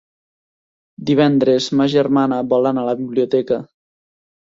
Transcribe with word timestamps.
Divendres 1.09 1.69
ma 1.81 1.89
germana 1.99 2.43
vol 2.57 2.73
anar 2.73 2.89
a 2.89 2.91
la 2.91 2.99
biblioteca. 3.07 3.65